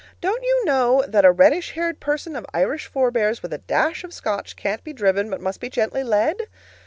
Don't 0.19 0.41
you 0.41 0.65
know 0.65 1.05
that 1.07 1.25
a 1.25 1.31
reddish 1.31 1.73
haired 1.73 1.99
person 1.99 2.35
of 2.35 2.43
Irish 2.55 2.87
forebears, 2.87 3.43
with 3.43 3.53
a 3.53 3.59
dash 3.59 4.03
of 4.03 4.15
Scotch, 4.15 4.55
can't 4.55 4.83
be 4.83 4.93
driven, 4.93 5.29
but 5.29 5.39
must 5.41 5.59
be 5.59 5.69
gently 5.69 6.03
led? 6.03 6.47